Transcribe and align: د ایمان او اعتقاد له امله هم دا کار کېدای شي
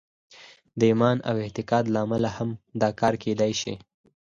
د 0.79 0.81
ایمان 0.91 1.17
او 1.29 1.35
اعتقاد 1.45 1.83
له 1.93 1.99
امله 2.05 2.29
هم 2.37 2.49
دا 2.81 2.89
کار 2.99 3.13
کېدای 3.23 3.53
شي 3.61 3.73